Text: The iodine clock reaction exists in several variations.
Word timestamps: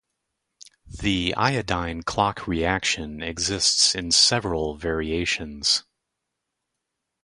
The 0.99 1.35
iodine 1.35 2.01
clock 2.01 2.47
reaction 2.47 3.21
exists 3.21 3.93
in 3.93 4.09
several 4.09 4.73
variations. 4.75 5.83